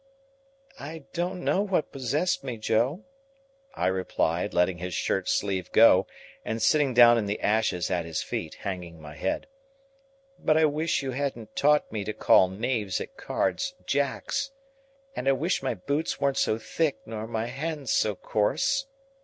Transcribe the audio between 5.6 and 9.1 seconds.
go, and sitting down in the ashes at his feet, hanging